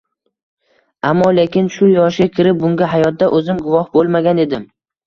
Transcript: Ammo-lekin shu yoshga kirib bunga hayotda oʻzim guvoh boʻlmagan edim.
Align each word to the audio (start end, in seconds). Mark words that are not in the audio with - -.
Ammo-lekin 1.09 1.69
shu 1.75 1.91
yoshga 1.91 2.29
kirib 2.39 2.61
bunga 2.65 2.91
hayotda 2.97 3.33
oʻzim 3.41 3.65
guvoh 3.69 3.95
boʻlmagan 3.97 4.47
edim. 4.49 4.69